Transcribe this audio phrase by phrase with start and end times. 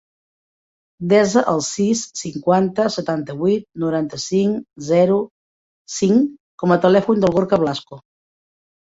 [1.11, 5.21] Desa el sis, cinquanta, setanta-vuit, noranta-cinc, zero,
[6.01, 6.29] cinc
[6.65, 8.07] com a telèfon del Gorka Blasco.